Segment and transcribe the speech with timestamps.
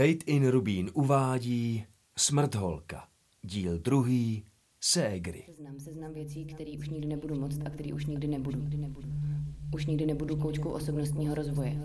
[0.00, 1.84] Fate in Rubín uvádí
[2.16, 3.04] Smrtholka,
[3.42, 4.44] díl druhý,
[4.80, 5.42] Ségry.
[5.46, 8.66] Seznam, seznam věcí, které už nikdy nebudu moc a které už nikdy nebudu.
[9.74, 11.84] Už nikdy nebudu koučkou osobnostního rozvoje.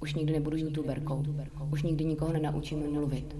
[0.00, 1.24] Už nikdy nebudu youtuberkou.
[1.72, 3.36] Už nikdy nikoho nenaučím mluvit.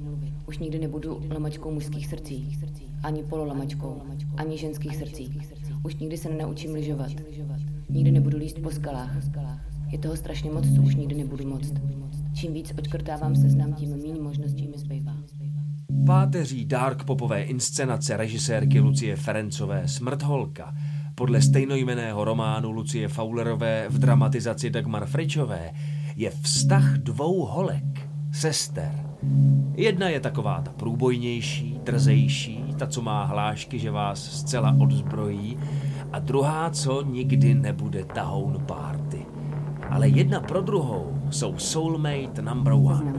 [0.46, 2.58] Už nikdy nebudu lamačkou mužských srdcí.
[3.02, 4.02] Ani pololamačkou.
[4.36, 5.40] Ani ženských srdcí.
[5.84, 7.10] Už nikdy se nenaučím lyžovat.
[7.88, 9.16] Nikdy nebudu líst po skalách.
[9.92, 11.72] Je toho strašně moc, co už nikdy nebudu moc.
[12.34, 15.12] Čím víc odkrtávám seznam, tím méně možností mi zbývá.
[16.06, 20.74] Páteří dark popové inscenace režisérky Lucie Ferencové Smrtholka
[21.14, 25.70] podle stejnojmeného románu Lucie Faulerové v dramatizaci Dagmar Fričové
[26.16, 28.92] je vztah dvou holek, sester.
[29.76, 35.58] Jedna je taková ta průbojnější, trzejší, ta, co má hlášky, že vás zcela odzbrojí,
[36.12, 39.26] a druhá, co nikdy nebude tahoun party.
[39.90, 43.12] Ale jedna pro druhou jsou soulmate number one.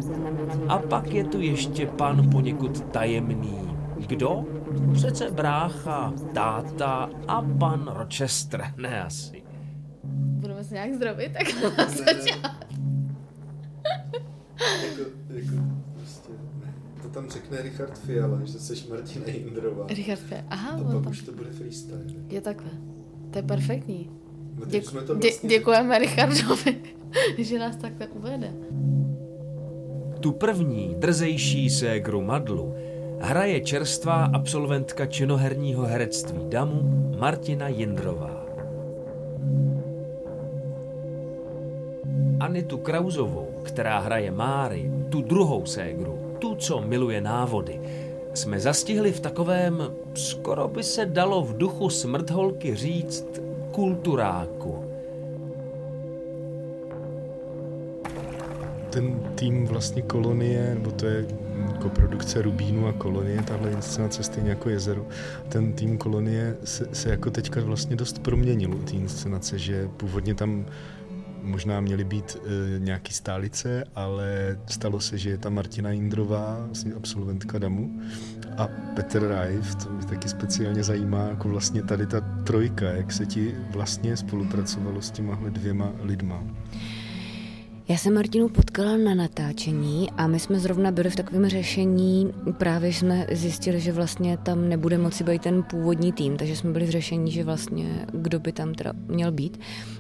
[0.67, 3.59] A pak je tu ještě pan poněkud tajemný.
[4.07, 4.45] Kdo?
[4.93, 9.43] Přece brácha, táta a pan Rochester, ne asi.
[10.13, 11.81] Budeme se nějak zdravit, tak na jako,
[15.29, 15.55] jako
[15.97, 16.29] prostě,
[16.65, 16.73] ne.
[17.01, 19.87] To tam řekne Richard Fiala, že jsi Martina Jindrová.
[19.87, 21.07] Richard Fiala, aha, A pak tam.
[21.07, 21.99] už to bude freestyle.
[22.29, 22.71] Je takhle.
[23.31, 24.09] To je perfektní.
[24.59, 26.75] No, Děku, dě, vlastně děkujeme Richardovi,
[27.37, 28.53] že nás takhle uvede.
[30.19, 32.73] Tu první, drzejší ségru Madlu
[33.19, 38.45] hraje čerstvá absolventka činoherního herectví Damu Martina Jindrová.
[42.39, 47.81] Anitu Krauzovou, která hraje Máry, tu druhou ségru, tu, co miluje návody,
[48.33, 54.78] jsme zastihli v takovém, skoro by se dalo v duchu smrtholky říct, kulturáku.
[58.89, 61.25] Ten tým vlastně kolonie, nebo to je
[61.79, 65.07] koprodukce Rubínu a kolonie, tahle inscenace stejně jako Jezero,
[65.49, 70.35] ten tým kolonie se, se jako teďka vlastně dost proměnil u té inscenace, že původně
[70.35, 70.65] tam
[71.41, 76.93] možná měly být e, nějaký stálice, ale stalo se, že je tam Martina Jindrová, vlastně
[76.93, 77.99] absolventka DAMu,
[78.57, 83.25] a Petr Rajv, to mě taky speciálně zajímá, jako vlastně tady ta trojka, jak se
[83.25, 86.43] ti vlastně spolupracovalo s těmahle dvěma lidma.
[87.89, 92.93] Já jsem Martinu potkala na natáčení a my jsme zrovna byli v takovém řešení, právě
[92.93, 96.89] jsme zjistili, že vlastně tam nebude moci být ten původní tým, takže jsme byli v
[96.89, 99.59] řešení, že vlastně kdo by tam teda měl být.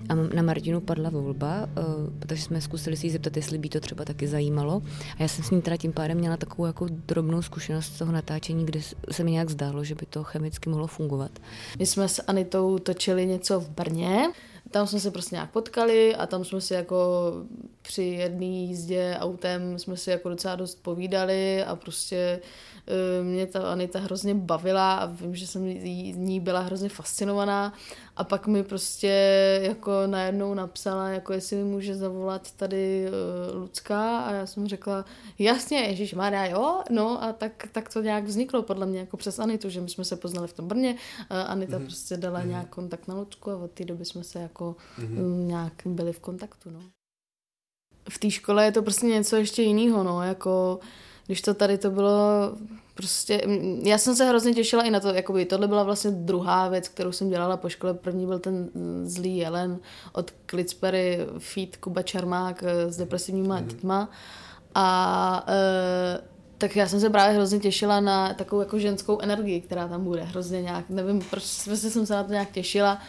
[0.09, 1.81] A na Martinu padla volba, eh,
[2.27, 4.81] takže jsme zkusili si jí zeptat, jestli by to třeba taky zajímalo.
[5.17, 8.11] A já jsem s ní teda tím pádem měla takovou jako drobnou zkušenost z toho
[8.11, 8.79] natáčení, kde
[9.11, 11.31] se mi nějak zdálo, že by to chemicky mohlo fungovat.
[11.79, 14.27] My jsme s Anitou točili něco v Brně,
[14.71, 16.97] tam jsme se prostě nějak potkali a tam jsme si jako
[17.81, 22.39] při jedné jízdě autem jsme si jako docela dost povídali a prostě
[22.87, 27.73] eh, mě ta Anita hrozně bavila a vím, že jsem jí- ní byla hrozně fascinovaná
[28.15, 29.07] a pak mi prostě
[29.63, 33.11] jako najednou napsala, jako jestli mi může zavolat tady eh,
[33.55, 35.05] Lucka a já jsem řekla,
[35.39, 39.39] jasně, Ježíš Maria, jo, no a tak, tak to nějak vzniklo podle mě jako přes
[39.39, 40.95] Anitu, že my jsme se poznali v tom Brně,
[41.29, 41.83] a Anita mm-hmm.
[41.83, 42.47] prostě dala mm-hmm.
[42.47, 45.45] nějak kontakt na Lucku a od té doby jsme se jako mm-hmm.
[45.45, 46.79] nějak byli v kontaktu, no.
[48.09, 50.79] V té škole je to prostě něco ještě jiného, no, jako
[51.25, 52.51] když to tady to bylo
[52.93, 53.41] prostě,
[53.83, 57.11] já jsem se hrozně těšila i na to, jakoby tohle byla vlastně druhá věc, kterou
[57.11, 58.69] jsem dělala po škole, první byl ten
[59.03, 59.79] zlý jelen
[60.13, 64.09] od Klitspery, feed Kuba Čarmák eh, s depresivníma dětma.
[64.75, 66.21] A e,
[66.57, 70.21] tak já jsem se právě hrozně těšila na takovou jako ženskou energii, která tam bude.
[70.23, 73.01] Hrozně nějak, nevím, proč prostě jsem se na to nějak těšila,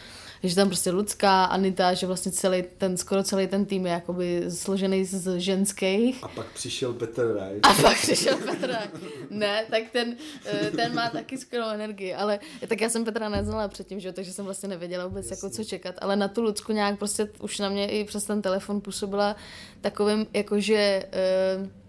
[0.42, 4.44] že tam prostě Lucka, Anita, že vlastně celý ten, skoro celý ten tým je jakoby
[4.48, 6.24] složený z ženských.
[6.24, 7.60] A pak přišel Petr Raj.
[7.62, 8.82] A pak přišel Petra.
[9.30, 13.68] Ne, tak ten, eh, ten má taky skvělou energii, ale tak já jsem Petra neznala
[13.68, 16.72] předtím, že, jo, takže jsem vlastně nevěděla vůbec, jako co čekat, ale na tu Lucku
[16.72, 19.36] nějak prostě už na mě i přes ten telefon působila
[19.80, 21.79] takovým, jakože eh,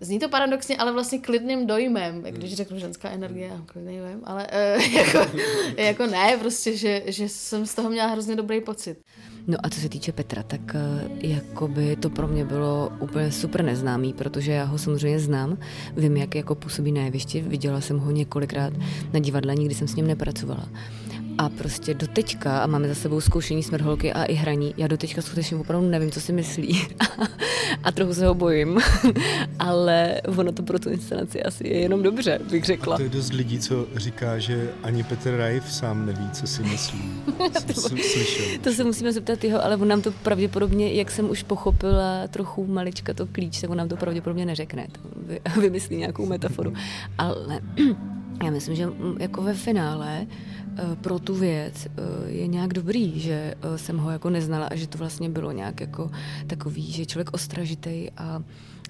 [0.00, 4.20] Zní to paradoxně, ale vlastně klidným dojmem, jak když řeknu ženská energie, já klidný dojem,
[4.24, 4.46] ale
[4.76, 5.18] uh, jako,
[5.76, 8.98] jako ne, prostě, že, že jsem z toho měla hrozně dobrý pocit.
[9.46, 13.64] No a co se týče Petra, tak eh, jakoby to pro mě bylo úplně super
[13.64, 15.58] neznámý, protože já ho samozřejmě znám,
[15.96, 18.72] vím, jak jako působí na jevišti, viděla jsem ho několikrát
[19.12, 20.68] na divadle, nikdy jsem s ním nepracovala.
[21.38, 24.96] A prostě do teďka, a máme za sebou zkoušení smrholky a i hraní, já do
[24.96, 26.82] teďka skutečně opravdu nevím, co si myslí.
[27.84, 28.78] a trochu se ho bojím.
[29.58, 32.94] Ale ono to pro tu inscenaci asi je jenom dobře, bych řekla.
[32.94, 36.62] A to je dost lidí, co říká, že ani Petr Rajf sám neví, co si
[36.62, 37.02] myslí.
[37.66, 38.46] to, slyšel.
[38.60, 42.66] to se musíme zeptat jeho, ale on nám to pravděpodobně, jak jsem už pochopila trochu
[42.66, 44.86] malička to klíč, tak on nám to pravděpodobně neřekne.
[45.60, 46.72] Vymyslí nějakou metaforu.
[47.18, 47.60] Ale
[48.44, 48.88] já myslím, že
[49.18, 50.26] jako ve finále
[50.78, 54.74] Eh, pro tu věc eh, je nějak dobrý, že eh, jsem ho jako neznala a
[54.74, 56.10] že to vlastně bylo nějak jako
[56.46, 58.42] takový, že člověk ostražitej a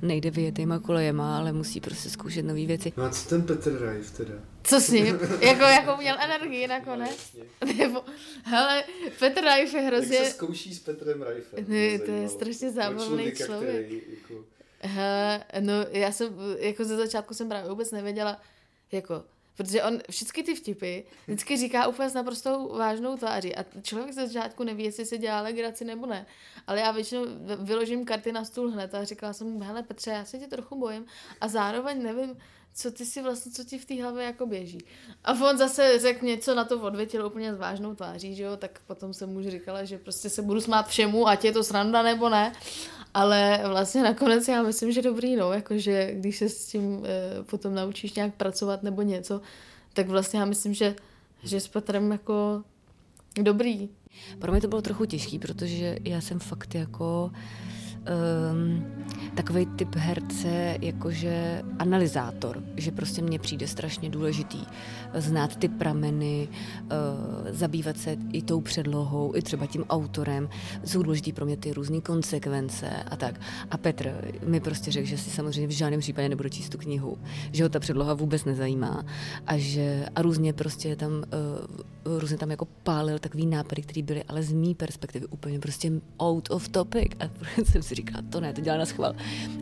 [0.03, 2.93] nejde vyjetýma kolejema, ale musí prostě zkoušet nové věci.
[2.97, 4.35] No a co ten Petr Rajf teda?
[4.63, 5.19] Co s ním?
[5.41, 7.37] jako, jako měl energii nakonec?
[7.39, 8.05] No, Nebo,
[8.45, 8.85] hele,
[9.19, 10.17] Petr Rajf je hrozně...
[10.17, 11.65] Jak se zkouší s Petrem Rajfem?
[11.69, 13.87] Ne, to je strašně zábavný člověk.
[13.87, 14.45] Který, jako...
[14.81, 18.41] Hele, no já jsem, jako ze začátku jsem právě vůbec nevěděla,
[18.93, 19.25] jako
[19.57, 24.27] Protože on všechny ty vtipy vždycky říká úplně s naprostou vážnou tváří a člověk ze
[24.27, 26.27] začátku neví, jestli se dělá legraci nebo ne.
[26.67, 27.25] Ale já většinou
[27.59, 30.79] vyložím karty na stůl hned a říkala jsem mu, hele Petře, já se tě trochu
[30.79, 31.07] bojím
[31.41, 32.37] a zároveň nevím,
[32.75, 34.79] co ty si vlastně, co ti v té hlavě jako běží.
[35.25, 38.81] A on zase řekl něco na to odvětil úplně s vážnou tváří, že jo, tak
[38.87, 42.29] potom jsem mu říkala, že prostě se budu smát všemu, ať je to sranda nebo
[42.29, 42.53] ne.
[43.15, 47.75] Ale vlastně nakonec já myslím, že dobrý, no, jakože když se s tím e, potom
[47.75, 49.41] naučíš nějak pracovat nebo něco,
[49.93, 50.95] tak vlastně já myslím, že,
[51.43, 52.63] že s Petrem jako
[53.43, 53.89] dobrý.
[54.39, 57.31] Pro mě to bylo trochu těžký, protože já jsem fakt jako
[58.05, 58.85] um,
[59.35, 64.59] takový typ herce, jakože analyzátor, že prostě mně přijde strašně důležitý
[65.15, 66.49] znát ty prameny,
[66.83, 66.89] uh,
[67.51, 70.49] zabývat se i tou předlohou, i třeba tím autorem.
[70.85, 73.41] Jsou důležitý pro mě ty různé konsekvence a tak.
[73.71, 77.19] A Petr mi prostě řekl, že si samozřejmě v žádném případě nebudu číst tu knihu,
[77.53, 79.05] že ho ta předloha vůbec nezajímá
[79.47, 84.25] a že a různě prostě tam uh, různě tam jako pálil takový nápady, které byly
[84.25, 87.25] ale z mý perspektivy úplně prostě out of topic a
[87.65, 89.15] jsem si říkala, to ne, to dělá na schvál.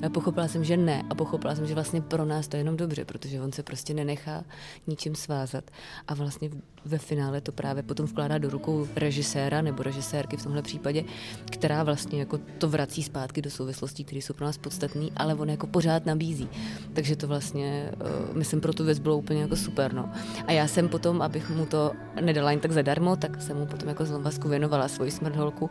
[0.06, 2.76] A pochopila jsem, že ne a pochopila jsem, že vlastně pro nás to je jenom
[2.76, 4.44] dobře, protože on se prostě nenechá
[4.86, 5.64] ničím svázat
[6.08, 6.50] a vlastně
[6.84, 11.04] ve finále to právě potom vkládá do rukou režiséra nebo režisérky v tomhle případě,
[11.50, 15.50] která vlastně jako to vrací zpátky do souvislostí, které jsou pro nás podstatné, ale on
[15.50, 16.48] jako pořád nabízí.
[16.92, 17.92] Takže to vlastně,
[18.30, 19.94] uh, myslím, pro tu věc bylo úplně jako super.
[19.94, 20.10] No.
[20.46, 23.88] A já jsem potom, abych mu to nedala jen tak zadarmo, tak jsem mu potom
[23.88, 25.70] jako zlomvazku věnovala svoji smrtholku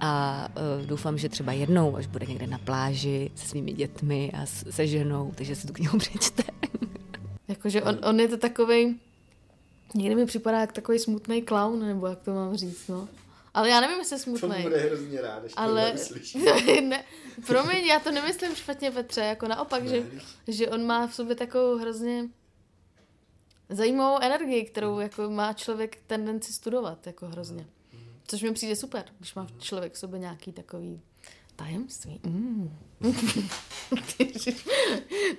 [0.00, 0.48] a
[0.80, 4.86] uh, doufám, že třeba jednou, až bude někde na pláži se svými dětmi a se
[4.86, 6.42] ženou, takže si tu knihu přečte.
[7.48, 9.00] Jakože on, on je to takový
[9.94, 13.08] Někdy mi připadá jak takový smutný clown, nebo jak to mám říct, no.
[13.54, 14.56] Ale já nevím, jestli smutný.
[14.56, 15.94] To bude hrozně rád, když ale...
[16.32, 17.04] to ne,
[17.46, 19.88] Promiň, já to nemyslím špatně, Petře, jako naopak, ne.
[19.88, 20.04] že,
[20.48, 22.28] že on má v sobě takovou hrozně
[23.68, 27.66] zajímavou energii, kterou jako má člověk tendenci studovat, jako hrozně.
[28.26, 31.00] Což mi přijde super, když má člověk v sobě nějaký takový
[31.58, 32.20] tajemství.
[32.26, 32.78] Mm.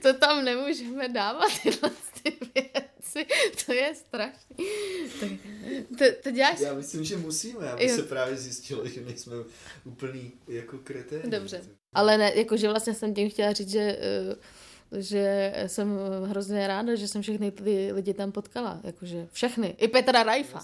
[0.01, 1.91] to tam nemůžeme dávat, tyhle
[2.23, 3.25] ty věci.
[3.65, 4.55] To je strašný.
[5.19, 5.29] Tak,
[5.97, 6.59] to, to děláš...
[6.59, 7.95] Já myslím, že musíme, aby jo.
[7.95, 9.35] se právě zjistilo, že nejsme
[9.83, 11.31] úplný jako kreténi.
[11.31, 11.61] Dobře.
[11.93, 17.07] Ale ne, jakože vlastně jsem tím chtěla říct, že uh, že jsem hrozně ráda, že
[17.07, 18.79] jsem všechny ty lidi tam potkala.
[18.83, 19.75] Jakože všechny.
[19.77, 20.61] I Petra Rajfa.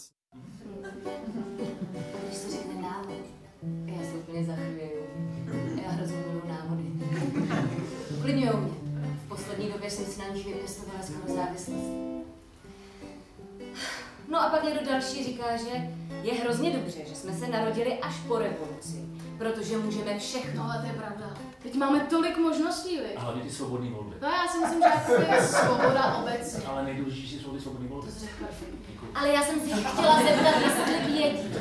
[2.24, 2.76] Když se řekne
[3.86, 4.75] já se úplně zachvěju.
[10.36, 11.90] Nich vypěstovala skoro závislost.
[14.30, 15.90] No a pak někdo další říká, že
[16.24, 19.06] je hrozně dobře, že jsme se narodili až po revoluci,
[19.38, 20.64] protože můžeme všechno.
[20.64, 21.38] No, ale to je pravda.
[21.64, 23.16] Teď máme tolik možností, vy.
[23.16, 24.16] A hlavně ty svobodné volby.
[24.22, 26.64] No já si myslím, že jako je svoboda obecně.
[26.68, 28.08] Ale nejdůležitější jsou ty svobodné volby.
[29.16, 31.54] Ale já jsem si chtěla zeptat, jestli vědí,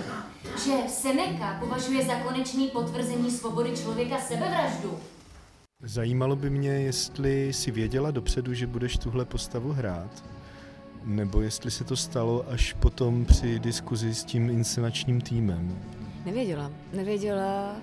[0.65, 5.01] že Seneca považuje za konečný potvrzení svobody člověka sebevraždu.
[5.87, 10.25] Zajímalo by mě, jestli si věděla dopředu, že budeš tuhle postavu hrát,
[11.05, 15.79] nebo jestli se to stalo až potom při diskuzi s tím inscenačním týmem.
[16.25, 17.77] Nevěděla, nevěděla.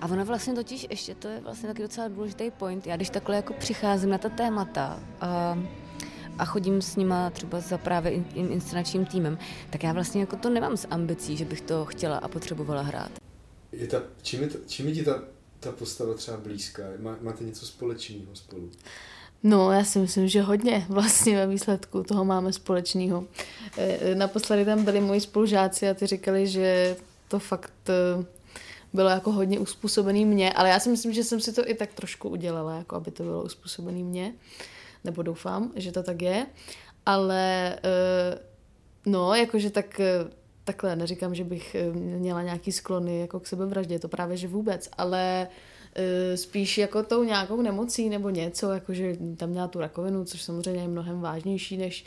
[0.00, 2.86] A ona vlastně totiž, ještě to je vlastně taky docela důležitý point.
[2.86, 5.58] Já když takhle jako přicházím na ta témata a,
[6.38, 9.38] a chodím s nima třeba za právě in, in, inscenačním týmem,
[9.70, 13.10] tak já vlastně jako to nemám s ambicí, že bych to chtěla a potřebovala hrát.
[13.72, 15.22] Je ta, čím, je to, čím je ti ta,
[15.60, 16.82] ta postava třeba blízká?
[16.98, 18.70] Má, máte něco společného spolu?
[19.42, 23.24] No, já si myslím, že hodně vlastně ve výsledku toho máme společného.
[23.78, 26.96] E, naposledy tam byli moji spolužáci a ty říkali, že
[27.28, 28.24] to fakt e,
[28.92, 31.92] bylo jako hodně uspůsobený mě, ale já si myslím, že jsem si to i tak
[31.92, 34.34] trošku udělala, jako aby to bylo uspůsobený mě,
[35.04, 36.46] nebo doufám, že to tak je,
[37.06, 37.76] ale
[39.06, 40.00] No, jakože tak
[40.72, 44.88] takhle, neříkám, že bych eh, měla nějaký sklony jako k sebevraždě, to právě že vůbec,
[44.98, 45.48] ale
[45.94, 50.82] eh, spíš jako tou nějakou nemocí nebo něco, jakože tam měla tu rakovinu, což samozřejmě
[50.82, 52.04] je mnohem vážnější, než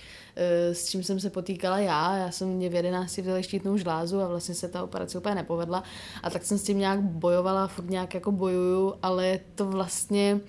[0.72, 2.18] s čím jsem se potýkala já.
[2.18, 5.84] Já jsem mě v 11 vzala štítnou žlázu a vlastně se ta operace úplně nepovedla
[6.24, 10.40] a tak jsem s tím nějak bojovala, furt nějak jako bojuju, ale je to vlastně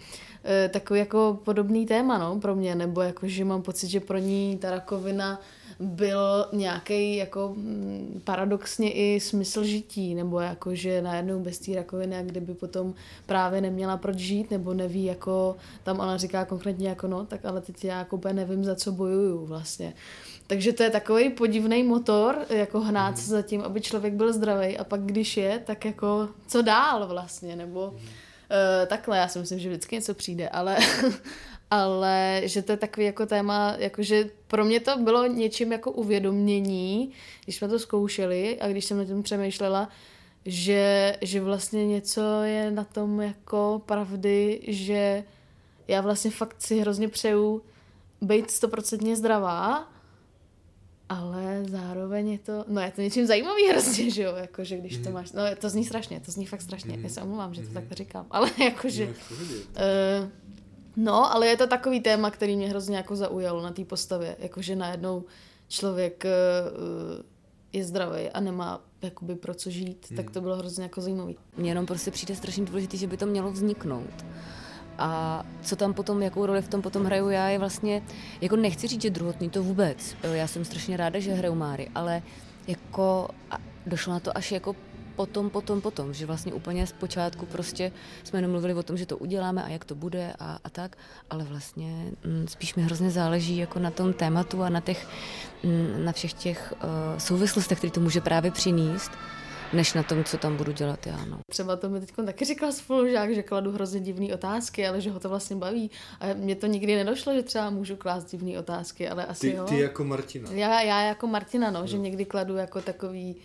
[0.70, 4.58] takový jako podobný téma no, pro mě, nebo jako, že mám pocit, že pro ní
[4.58, 5.40] ta rakovina
[5.80, 12.16] byl nějaký jako mm, paradoxně i smysl žití, nebo jako, že najednou bez té rakoviny,
[12.16, 12.94] a kdyby potom
[13.26, 17.60] právě neměla proč žít, nebo neví, jako tam ona říká konkrétně jako no, tak ale
[17.60, 19.94] teď já jako nevím, za co bojuju vlastně.
[20.46, 24.78] Takže to je takový podivný motor, jako hnát se za tím, aby člověk byl zdravý
[24.78, 27.96] a pak když je, tak jako co dál vlastně, nebo uh,
[28.86, 30.76] takhle, já si myslím, že vždycky něco přijde, ale,
[31.74, 37.12] ale že to je takový jako téma, jakože pro mě to bylo něčím jako uvědomění,
[37.44, 39.88] když jsme to zkoušeli a když jsem na tím přemýšlela,
[40.46, 45.24] že, že vlastně něco je na tom jako pravdy, že
[45.88, 47.62] já vlastně fakt si hrozně přeju
[48.20, 49.92] být stoprocentně zdravá,
[51.08, 55.04] ale zároveň je to, no je to něčím zajímavý hrozně, že jo, jakože když to
[55.04, 55.12] mhm.
[55.12, 57.92] máš, no to zní strašně, to zní fakt strašně, já se omlouvám, že to tak
[57.92, 60.28] říkám, ale jakože, uh,
[60.96, 64.36] No, ale je to takový téma, který mě hrozně jako zaujalo na té postavě.
[64.38, 65.24] Jakože najednou
[65.68, 67.22] člověk uh,
[67.72, 70.16] je zdravý a nemá jakoby pro co žít, hmm.
[70.16, 71.36] tak to bylo hrozně jako zajímavý.
[71.56, 74.24] Mně jenom prostě přijde strašně důležité, že by to mělo vzniknout.
[74.98, 78.02] A co tam potom, jakou roli v tom potom hraju já, je vlastně,
[78.40, 80.16] jako nechci říct, že druhotný to vůbec.
[80.22, 82.22] Já jsem strašně ráda, že hraju Máry, ale
[82.66, 83.28] jako
[83.86, 84.76] došlo na to až jako
[85.16, 87.92] potom, potom, potom, že vlastně úplně z počátku prostě
[88.24, 90.96] jsme jenom mluvili o tom, že to uděláme a jak to bude a, a tak,
[91.30, 95.08] ale vlastně m, mm, spíš mi hrozně záleží jako na tom tématu a na těch,
[95.64, 99.10] m, mm, na všech těch uh, souvislostech, které to může právě přinést,
[99.72, 101.24] než na tom, co tam budu dělat já.
[101.24, 101.38] No.
[101.50, 105.20] Třeba to mi teď taky říkal spolužák, že kladu hrozně divné otázky, ale že ho
[105.20, 105.90] to vlastně baví.
[106.20, 109.64] A mně to nikdy nedošlo, že třeba můžu klást divné otázky, ale asi ty, jo.
[109.64, 110.50] Ty jako Martina.
[110.52, 111.86] Já, já jako Martina, no, no.
[111.86, 113.36] že někdy kladu jako takový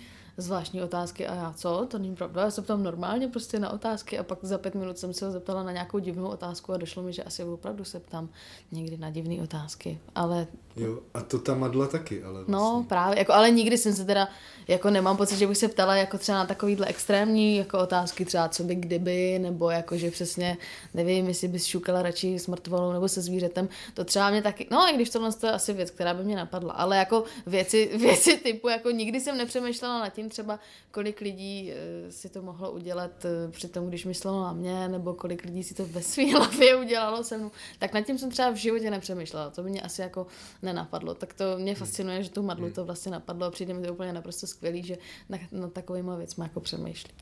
[0.41, 4.19] zvláštní otázky a já co, to není pravda, já se ptám normálně prostě na otázky
[4.19, 7.03] a pak za pět minut jsem se ho zeptala na nějakou divnou otázku a došlo
[7.03, 8.29] mi, že asi opravdu se ptám
[8.71, 10.47] někdy na divné otázky, ale...
[10.75, 12.79] Jo, a to ta Madla taky, ale no, vlastně.
[12.79, 14.27] No, právě, jako, ale nikdy jsem se teda,
[14.67, 18.49] jako nemám pocit, že bych se ptala jako třeba na takovýhle extrémní jako otázky, třeba
[18.49, 20.57] co by kdyby, nebo jako, že přesně,
[20.93, 24.89] nevím, jestli bys šukala radši s mrtvolou nebo se zvířetem, to třeba mě taky, no
[24.89, 28.69] i když tohle je asi věc, která by mě napadla, ale jako věci, věci typu,
[28.69, 30.59] jako nikdy jsem nepřemýšlela nad tím, třeba,
[30.91, 35.13] kolik lidí eh, si to mohlo udělat eh, při tom, když myslelo na mě, nebo
[35.13, 38.49] kolik lidí si to ve své hlavě udělalo se mnou, tak nad tím jsem třeba
[38.49, 39.49] v životě nepřemýšlela.
[39.49, 40.27] To by mě asi jako
[40.61, 41.13] nenapadlo.
[41.13, 42.73] Tak to mě fascinuje, že tu madlu hmm.
[42.73, 44.97] to vlastně napadlo a přijde mi to úplně naprosto skvělý, že
[45.29, 47.13] na, na takovýma věcmi jako přemýšlí.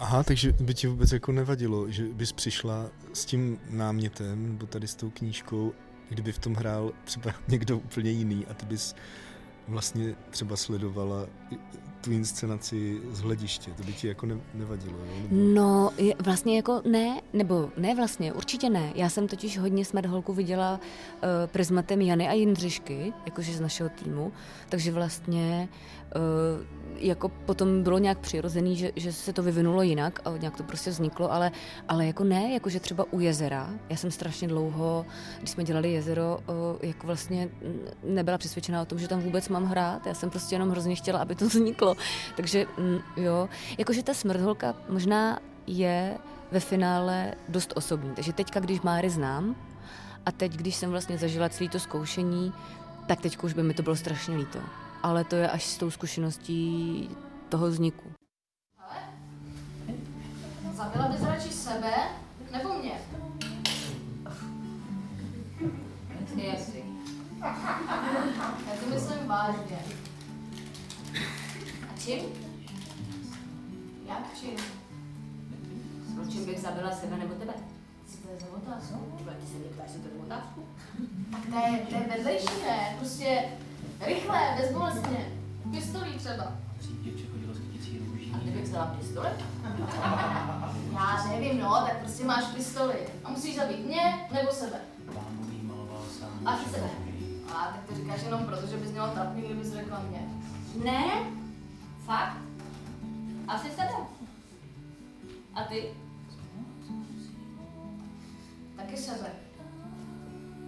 [0.00, 4.88] Aha, takže by ti vůbec jako nevadilo, že bys přišla s tím námětem, nebo tady
[4.88, 5.72] s tou knížkou,
[6.08, 8.94] kdyby v tom hrál třeba někdo úplně jiný a ty bys
[9.68, 11.26] vlastně třeba sledovala
[12.00, 15.14] tu inscenaci z hlediště, to by ti jako ne, nevadilo, jo?
[15.30, 18.92] No, je, vlastně jako ne, nebo ne vlastně, určitě ne.
[18.94, 23.90] Já jsem totiž hodně Smart Holku viděla uh, prismatem Jany a Jindřišky, jakože z našeho
[23.90, 24.32] týmu,
[24.68, 25.68] takže vlastně
[26.16, 26.66] uh,
[26.96, 30.90] jako potom bylo nějak přirozený, že, že se to vyvinulo jinak a nějak to prostě
[30.90, 31.50] vzniklo, ale,
[31.88, 33.70] ale jako ne, jakože třeba u jezera.
[33.88, 35.06] Já jsem strašně dlouho,
[35.38, 37.48] když jsme dělali jezero, uh, jako vlastně
[38.04, 40.06] nebyla přesvědčená o tom, že tam vůbec mám hrát.
[40.06, 41.89] Já jsem prostě jenom hrozně chtěla, aby to vzniklo.
[42.36, 46.18] Takže mm, jo, jakože ta smrtholka možná je
[46.50, 48.14] ve finále dost osobní.
[48.14, 49.56] Takže teďka, když Máry znám
[50.26, 52.52] a teď, když jsem vlastně zažila celé to zkoušení,
[53.06, 54.58] tak teď už by mi to bylo strašně líto
[55.02, 57.10] ale to je až s tou zkušeností
[57.48, 58.12] toho vzniku.
[60.72, 61.92] Zabila bys radši sebe
[62.52, 63.00] nebo mě?
[66.36, 66.84] Jestli.
[68.66, 69.99] Já to myslím vážně.
[72.10, 72.28] A čím?
[74.08, 74.56] Jak čím?
[76.24, 77.52] S čím bych zabila sebe nebo tebe?
[78.06, 78.98] Co to je za otázku?
[79.40, 80.64] Ty se mě ptáš, to je otázku?
[81.30, 82.96] Tak to je, to je vedlejší, ne?
[82.98, 83.42] Prostě
[84.00, 85.32] Rychle, bezbolestně.
[85.70, 86.44] Pistolí třeba.
[88.34, 89.28] A ty bych vzala pistoli?
[90.92, 92.94] Já nevím, no, tak prostě máš pistoli.
[93.24, 94.80] A musíš zabít mě nebo sebe.
[96.44, 96.90] Asi sebe.
[97.48, 100.28] A tak to říkáš jenom proto, že bys měla trapný, kdybys řekla mě.
[100.84, 101.39] Ne,
[102.10, 102.38] fakt.
[103.48, 103.98] Asi sebe.
[105.54, 105.90] A ty?
[108.76, 109.30] Taky sebe.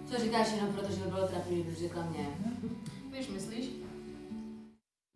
[0.05, 2.27] Co říkáš jenom proto, že by bylo trapný, kdybys řekla mě?
[3.09, 3.82] Když myslíš?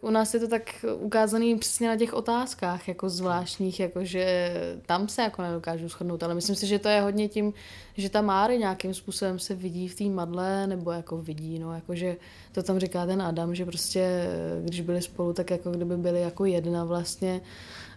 [0.02, 4.54] U nás je to tak ukázaný přesně na těch otázkách, jako zvláštních, jako že
[4.86, 7.54] tam se jako nedokážu shodnout, ale myslím si, že to je hodně tím,
[7.98, 11.96] že ta Máry nějakým způsobem se vidí v té madle, nebo jako vidí, no, jako
[11.96, 12.18] že
[12.52, 14.30] to tam říká ten Adam, že prostě,
[14.64, 17.42] když byli spolu, tak jako kdyby byli jako jedna vlastně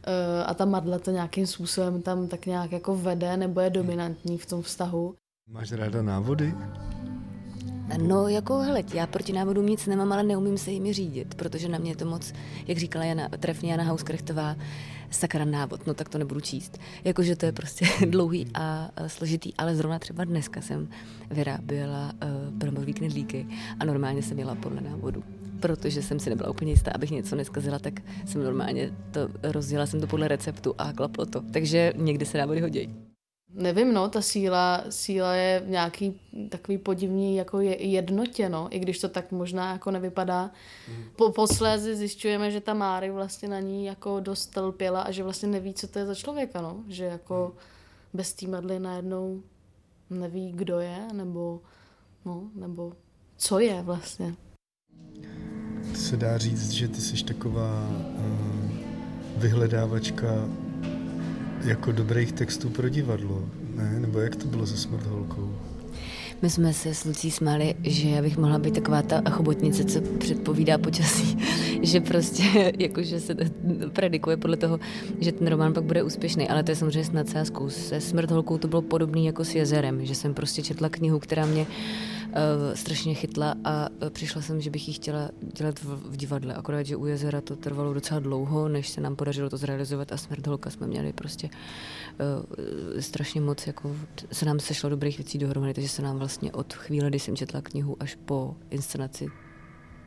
[0.07, 4.39] eh, a ta madla to nějakým způsobem tam tak nějak jako vede, nebo je dominantní
[4.39, 5.15] v tom vztahu.
[5.49, 6.55] Máš ráda návody?
[7.99, 11.79] No jako hele, já proti návodům nic nemám, ale neumím se jimi řídit, protože na
[11.79, 12.33] mě je to moc,
[12.67, 14.57] jak říkala Jana, trefně Jana Hauskrechtová,
[15.11, 16.79] sakra návod, no tak to nebudu číst.
[17.05, 20.89] Jakože to je prostě dlouhý a složitý, ale zrovna třeba dneska jsem
[21.31, 23.47] vyráběla uh, brambový knedlíky
[23.81, 25.25] a normálně jsem jela podle návodu
[25.61, 30.01] protože jsem si nebyla úplně jistá, abych něco neskazila, tak jsem normálně to rozjela jsem
[30.01, 31.41] to podle receptu a klaplo to.
[31.53, 33.10] Takže někdy se návody hodí.
[33.55, 38.79] Nevím, no, ta síla, síla je v nějaký takový podivný jako je, jednotě, no, i
[38.79, 40.51] když to tak možná jako nevypadá.
[41.17, 45.49] Po, posléze zjišťujeme, že ta Máry vlastně na ní jako dost telpěla a že vlastně
[45.49, 47.55] neví, co to je za člověka, no, že jako
[48.13, 49.43] bez té madly najednou
[50.11, 51.61] neví, kdo je, nebo,
[52.25, 52.93] no, nebo
[53.37, 54.35] co je vlastně.
[55.95, 58.71] Se dá říct, že ty jsi taková uh,
[59.37, 60.49] vyhledávačka
[61.65, 63.45] jako dobrých textů pro divadlo,
[63.77, 64.01] ne?
[64.01, 65.55] Nebo jak to bylo se Smrt holkou?
[66.43, 70.01] My jsme se s Lucí smáli, že já bych mohla být taková ta chobotnice, co
[70.01, 71.39] předpovídá počasí,
[71.83, 73.37] že prostě jakože se
[73.93, 74.81] predikuje podle toho,
[75.21, 77.71] že ten román pak bude úspěšný, ale to je samozřejmě snad sázkou.
[77.71, 81.47] Se Smrt holkou to bylo podobný jako s jezerem, že jsem prostě četla knihu, která
[81.47, 82.35] mě uh,
[82.75, 86.83] strašně chytla a uh, přišla jsem, že bych ji chtěla dělat v, v divadle, akorát,
[86.83, 90.47] že u jezera to trvalo docela dlouho, než se nám podařilo to zrealizovat a Smrt
[90.47, 93.97] holka jsme měli prostě uh, strašně moc, jako
[94.33, 97.61] se nám sešlo dobrých věcí dohromady, takže se nám vlastně od chvíle, kdy jsem četla
[97.61, 99.27] knihu až po inscenaci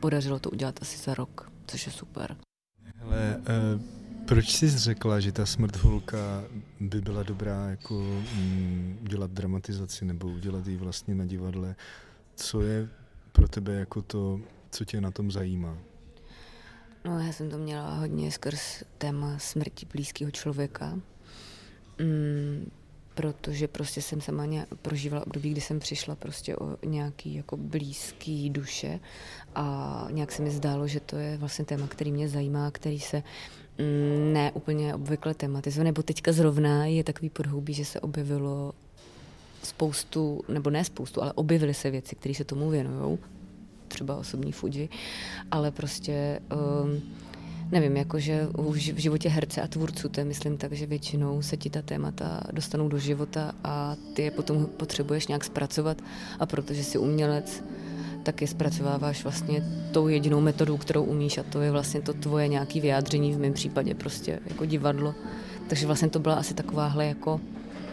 [0.00, 2.36] podařilo to udělat asi za rok, což je super.
[2.96, 3.80] Hele, uh,
[4.26, 6.44] proč jsi řekla, že ta smrt holka
[6.80, 7.94] by byla dobrá jako
[8.34, 11.76] mm, udělat dramatizaci nebo udělat ji vlastně na divadle?
[12.34, 12.88] Co je
[13.32, 14.40] pro tebe jako to,
[14.70, 15.78] co tě na tom zajímá?
[17.04, 21.00] No, já jsem to měla hodně skrz téma smrti blízkého člověka,
[21.98, 22.70] mm,
[23.14, 24.46] protože prostě jsem sama
[24.82, 29.00] prožívala období, kdy jsem přišla prostě o nějaký jako blízký duše
[29.54, 33.22] a nějak se mi zdálo, že to je vlastně téma, který mě zajímá, který se
[33.78, 38.72] mm, ne úplně obvykle tematizuje, nebo teďka zrovna je takový podhoubí, že se objevilo
[39.62, 43.18] spoustu, nebo ne spoustu, ale objevily se věci, které se tomu věnují,
[43.88, 44.88] třeba osobní Fuji,
[45.50, 46.40] ale prostě
[46.84, 47.02] um,
[47.74, 48.48] nevím, jakože
[48.94, 52.40] v životě herce a tvůrců, to je myslím tak, že většinou se ti ta témata
[52.52, 56.02] dostanou do života a ty je potom potřebuješ nějak zpracovat
[56.38, 57.64] a protože jsi umělec,
[58.22, 62.48] tak je zpracováváš vlastně tou jedinou metodou, kterou umíš a to je vlastně to tvoje
[62.48, 65.14] nějaké vyjádření, v mém případě prostě jako divadlo.
[65.68, 67.40] Takže vlastně to byla asi takováhle jako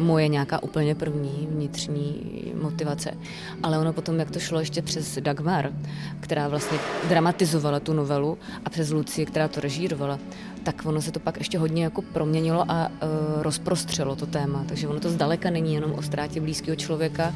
[0.01, 2.21] moje nějaká úplně první vnitřní
[2.61, 3.17] motivace.
[3.63, 5.71] Ale ono potom, jak to šlo ještě přes Dagmar,
[6.19, 6.77] která vlastně
[7.09, 10.19] dramatizovala tu novelu a přes Lucie, která to režírovala,
[10.63, 14.65] tak ono se to pak ještě hodně jako proměnilo a uh, rozprostřelo to téma.
[14.67, 17.33] Takže ono to zdaleka není jenom o ztrátě blízkého člověka,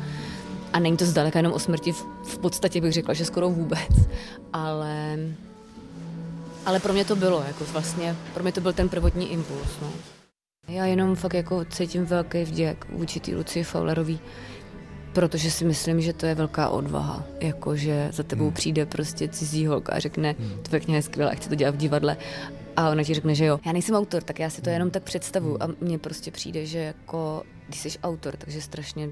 [0.76, 3.90] a není to zdaleka jenom o smrti, v, v podstatě bych řekla, že skoro vůbec.
[4.54, 5.20] Ale,
[6.66, 9.70] ale pro mě to bylo, jako vlastně, pro mě to byl ten prvotní impuls.
[9.82, 9.88] No.
[10.68, 14.20] Já jenom fakt jako cítím velký vděk vůči té Lucii Fowlerový,
[15.14, 17.24] protože si myslím, že to je velká odvaha.
[17.42, 18.54] Jako, že za tebou hmm.
[18.54, 20.50] přijde prostě cizí holka a řekne, hmm.
[20.64, 22.18] to pěkně je skvělé, chci to dělat v divadle.
[22.78, 25.04] A ona ti řekne, že jo, já nejsem autor, tak já si to jenom tak
[25.04, 25.64] představu.
[25.64, 29.10] A mně prostě přijde, že jako, když jsi autor, takže strašně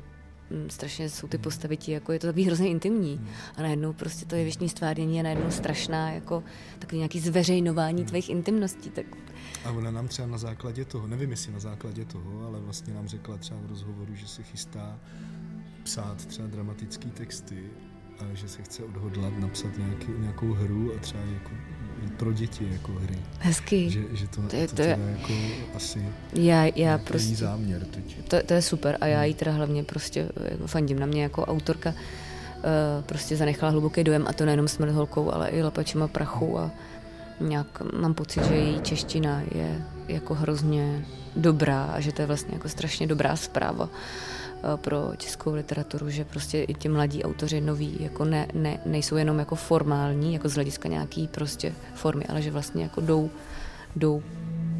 [0.49, 3.27] Mm, strašně jsou ty postavy ti, jako je to takový hrozně intimní.
[3.57, 6.43] A najednou prostě to je věšní stvárnění a najednou strašná, jako
[6.79, 8.89] takový nějaký zveřejnování tvých intimností.
[8.89, 9.05] Tak...
[9.65, 13.07] A ona nám třeba na základě toho, nevím jestli na základě toho, ale vlastně nám
[13.07, 14.99] řekla třeba v rozhovoru, že se chystá
[15.83, 17.63] psát třeba dramatické texty
[18.19, 21.51] a že se chce odhodlat napsat nějaký, nějakou hru a třeba jako
[22.17, 23.17] pro děti jako hry.
[23.39, 23.89] Hezky.
[23.89, 25.33] Že, že to, to, je, to, to je jako
[25.75, 28.27] asi já, já prostě, záměr teď.
[28.27, 31.45] To, to je super a já jí teda hlavně prostě jako fandím na mě jako
[31.45, 31.95] autorka uh,
[33.05, 36.71] prostě zanechala hluboký dojem a to nejenom smrt holkou, ale i lapačima prachu a
[37.43, 42.53] nějak mám pocit, že její čeština je jako hrozně dobrá a že to je vlastně
[42.53, 43.89] jako strašně dobrá zpráva.
[44.63, 49.15] Eh, pro českou literaturu, že prostě i ti mladí autoři noví jako ne, ne, nejsou
[49.15, 53.29] jenom jako formální, jako z hlediska nějaký prostě formy, ale že vlastně jako jdou,
[53.95, 54.23] jdou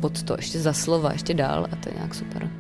[0.02, 2.52] pod to ještě za slova, ještě dál a to je nějak super.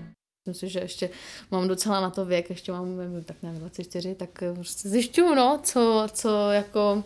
[0.47, 1.09] Myslím si, že ještě
[1.51, 2.87] mám docela na to věk, ještě mám
[3.25, 7.03] tak nevím, 24, tak prostě zjišťuju, no, co, co jako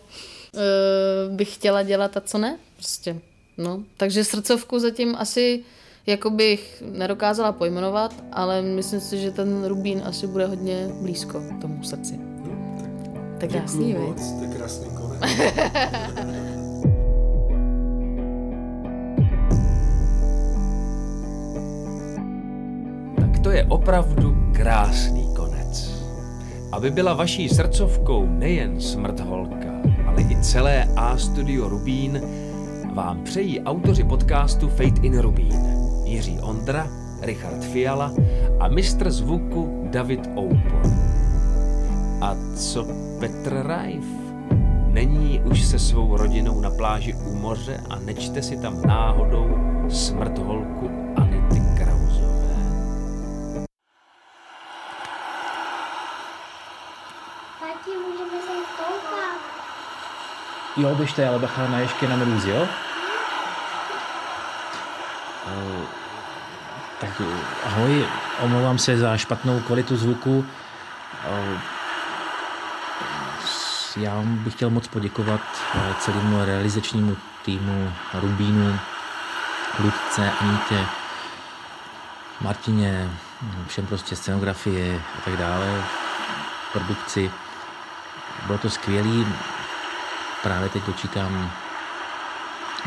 [0.54, 2.58] uh, bych chtěla dělat a co ne.
[2.78, 3.16] Prostě,
[3.58, 3.82] no.
[3.96, 5.64] Takže srdcovku zatím asi
[6.06, 11.82] jako bych nedokázala pojmenovat, ale myslím si, že ten rubín asi bude hodně blízko tomu
[11.82, 12.14] srdci.
[12.18, 12.90] No, tak,
[13.40, 15.20] tak krásný, moc, to je krásný konec.
[23.42, 25.90] to je opravdu krásný konec.
[26.72, 29.72] Aby byla vaší srdcovkou nejen smrt holka,
[30.06, 32.20] ale i celé A Studio Rubín,
[32.98, 35.60] vám přejí autoři podcastu Fate in Rubín,
[36.04, 36.86] Jiří Ondra,
[37.22, 38.12] Richard Fiala
[38.60, 40.82] a mistr zvuku David Oupor.
[42.20, 42.86] A co
[43.20, 44.04] Petr Rajf?
[44.86, 49.48] Není už se svou rodinou na pláži u moře a nečte si tam náhodou
[49.88, 51.62] smrt holku Anity
[60.76, 62.66] Jo, běžte, ale bacha na ještě na medúzy, jo?
[65.48, 65.84] Uh,
[67.00, 67.22] tak
[67.64, 68.06] ahoj,
[68.40, 70.38] omlouvám se za špatnou kvalitu zvuku.
[70.38, 71.58] Uh,
[73.96, 75.40] já bych chtěl moc poděkovat
[75.74, 78.78] uh, celému realizačnímu týmu Rubínu,
[79.78, 80.86] Ludce, Anítě,
[82.40, 83.10] Martině,
[83.66, 85.84] všem prostě scenografie a tak dále,
[86.72, 87.30] produkci.
[88.46, 89.26] Bylo to skvělé
[90.42, 91.52] právě teď dočítám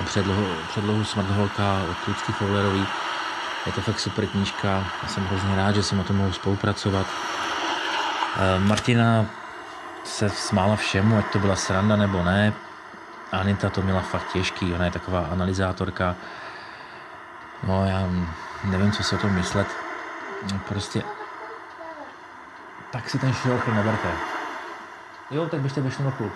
[0.06, 2.88] předlohu, předlohu Smrtholka od Lucky Fowlerový.
[3.66, 7.08] Je to fakt super knížka, já jsem hrozně rád, že jsem na tom mohl spolupracovat.
[8.38, 9.26] Eh, Martina
[10.04, 12.54] se smála všemu, ať to byla sranda nebo ne.
[13.32, 16.16] Anita to měla fakt těžký, ona je taková analyzátorka.
[17.64, 18.10] No já
[18.64, 19.68] nevím, co si o tom myslet.
[20.68, 21.04] Prostě
[22.92, 24.12] tak si ten šilochy neberte.
[25.32, 26.32] Jo, tak běžte ve šnorchlu.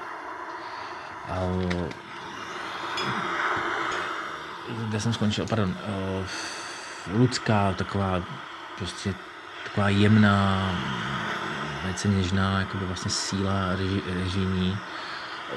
[1.30, 1.90] Uh,
[4.68, 8.22] kde jsem skončil, pardon, uh, lidská, taková
[8.78, 9.14] prostě
[9.64, 10.72] taková jemná,
[11.84, 14.78] velice něžná, jakoby vlastně síla reži, režijní.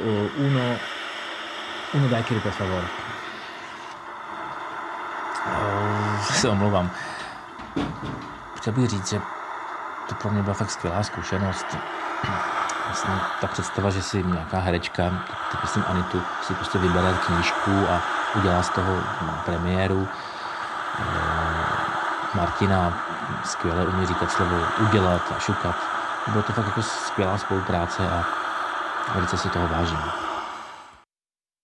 [0.05, 0.77] Uh, uno,
[1.93, 2.85] uno daj por favor.
[5.47, 6.91] Uh, se omlouvám.
[8.57, 9.21] Chtěl bych říct, že
[10.09, 11.67] to pro mě byla fakt skvělá zkušenost
[12.87, 15.11] vlastně ta představa, že si nějaká herečka,
[15.53, 18.97] tak myslím Anitu, si prostě vybere knížku a udělá z toho
[19.45, 20.09] premiéru.
[20.99, 21.05] Eh,
[22.35, 22.93] Martina
[23.45, 25.77] skvěle umí říkat slovo udělat a šukat.
[26.27, 28.25] Bylo to fakt jako skvělá spolupráce a
[29.15, 30.28] velice si toho vážím.